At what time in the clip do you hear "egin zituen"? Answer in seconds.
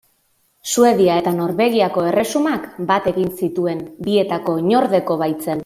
3.13-3.87